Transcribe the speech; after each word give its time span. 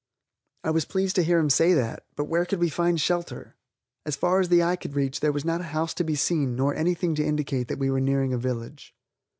I 0.63 0.71
was 0.71 0.85
pleased 0.85 1.15
to 1.17 1.23
hear 1.23 1.37
him 1.37 1.51
say 1.51 1.75
that, 1.75 2.07
but 2.15 2.23
where 2.25 2.43
could 2.43 2.57
we 2.59 2.69
find 2.69 2.99
shelter? 2.99 3.55
As 4.03 4.15
far 4.15 4.39
as 4.39 4.49
the 4.49 4.63
eye 4.63 4.75
could 4.75 4.95
reach 4.95 5.19
there 5.19 5.31
was 5.31 5.45
not 5.45 5.61
a 5.61 5.77
house 5.77 5.93
to 5.93 6.03
be 6.03 6.15
seen, 6.15 6.55
nor 6.55 6.73
anything 6.73 7.13
to 7.13 7.23
indicate 7.23 7.67
that 7.67 7.77
we 7.77 7.91
were 7.91 8.01
nearing 8.01 8.33
a 8.33 8.37
village. 8.39 8.95